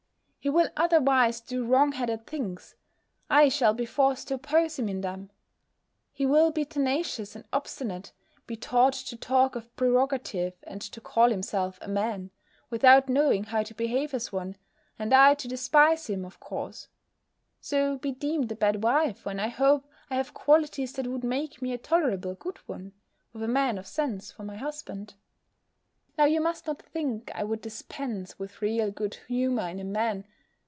[0.43, 2.73] He will otherwise do wrong headed things:
[3.29, 5.29] I shall be forced to oppose him in them:
[6.11, 8.11] he will be tenacious and obstinate,
[8.47, 12.31] be taught to talk of prerogative, and to call himself a man,
[12.71, 14.55] without knowing how to behave as one,
[14.97, 16.87] and I to despise him, of course;
[17.59, 21.61] so be deemed a bad wife, when, I hope, I have qualities that would make
[21.61, 22.93] me a tolerable good one,
[23.31, 25.13] with a man of sense for my husband.
[26.17, 30.25] Now you must not think I would dispense with real good humour in a man.